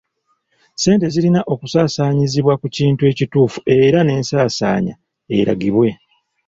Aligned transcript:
Ssente 0.73 1.05
zirina 1.13 1.41
okusaasaanyizibwa 1.53 2.53
ku 2.61 2.67
kintu 2.75 3.01
ekituufu 3.11 3.59
era 3.77 3.99
n'ensaasaanya 4.03 4.93
eragibwe. 5.37 5.89